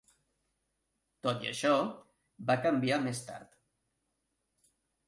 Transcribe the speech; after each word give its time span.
Tot 1.27 1.45
i 1.45 1.51
això, 1.51 1.75
va 2.49 2.59
canviar 2.65 3.01
més 3.07 3.25
tard. 3.31 3.57